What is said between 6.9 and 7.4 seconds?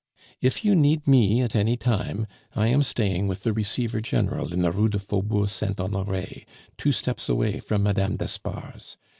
steps